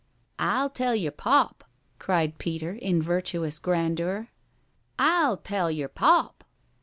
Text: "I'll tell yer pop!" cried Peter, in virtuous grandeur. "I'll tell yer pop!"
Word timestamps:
"I'll 0.39 0.71
tell 0.71 0.95
yer 0.95 1.11
pop!" 1.11 1.63
cried 1.99 2.39
Peter, 2.39 2.71
in 2.73 3.03
virtuous 3.03 3.59
grandeur. 3.59 4.29
"I'll 4.97 5.37
tell 5.37 5.69
yer 5.69 5.87
pop!" 5.89 6.43